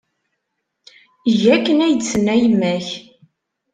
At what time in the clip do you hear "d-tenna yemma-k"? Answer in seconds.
1.95-2.87